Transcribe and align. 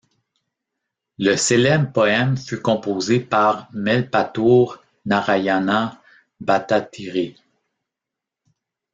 Le 1.19 1.35
célèbre 1.35 1.91
poème 1.91 2.35
fut 2.35 2.59
composé 2.59 3.19
par 3.19 3.69
Melpathur 3.71 4.83
Narayana 5.05 6.01
Bhattathiri. 6.39 7.37